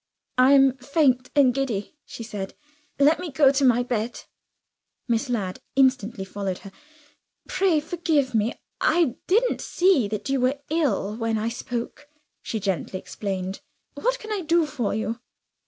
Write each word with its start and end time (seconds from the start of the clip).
"I 0.39 0.53
am 0.53 0.77
faint 0.77 1.29
and 1.35 1.53
giddy," 1.53 1.95
she 2.07 2.23
said; 2.23 2.55
"let 2.97 3.19
me 3.19 3.31
go 3.31 3.51
to 3.51 3.63
my 3.63 3.83
bed." 3.83 4.23
Miss 5.07 5.29
Ladd 5.29 5.59
instantly 5.75 6.25
followed 6.25 6.57
her. 6.65 6.71
"Pray 7.47 7.79
forgive 7.79 8.33
me! 8.33 8.55
I 8.79 9.17
didn't 9.27 9.61
see 9.61 10.09
you 10.25 10.39
were 10.41 10.59
ill, 10.71 11.17
when 11.17 11.37
I 11.37 11.49
spoke," 11.49 12.07
she 12.41 12.59
gently 12.59 12.97
explained. 12.97 13.61
"What 13.93 14.17
can 14.17 14.31
I 14.31 14.41
do 14.41 14.65
for 14.65 14.95
you?" 14.95 15.19